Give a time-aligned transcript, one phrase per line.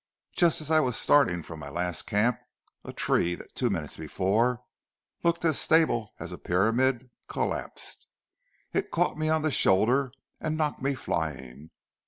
[0.35, 2.39] Just as I was starting from my last camp,
[2.83, 4.63] a tree that two minutes before
[5.21, 8.07] looked as stable as a pyramid, collapsed.
[8.73, 11.69] It caught me on the shoulder and knocked me flying.